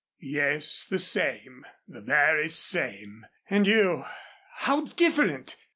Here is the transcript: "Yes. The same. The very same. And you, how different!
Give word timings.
"Yes. 0.23 0.85
The 0.89 0.97
same. 0.97 1.63
The 1.87 2.01
very 2.01 2.49
same. 2.49 3.23
And 3.51 3.67
you, 3.67 4.05
how 4.55 4.85
different! 4.85 5.55